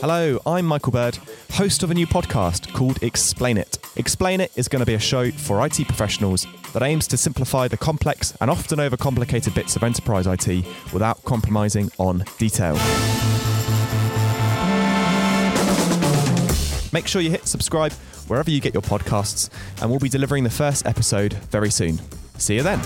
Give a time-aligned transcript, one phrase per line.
[0.00, 1.18] Hello, I'm Michael Bird,
[1.50, 3.76] host of a new podcast called Explain It.
[3.96, 7.68] Explain It is going to be a show for IT professionals that aims to simplify
[7.68, 10.64] the complex and often overcomplicated bits of enterprise IT
[10.94, 12.76] without compromising on detail.
[16.94, 17.92] Make sure you hit subscribe
[18.26, 19.50] wherever you get your podcasts,
[19.82, 22.00] and we'll be delivering the first episode very soon.
[22.38, 22.80] See you then.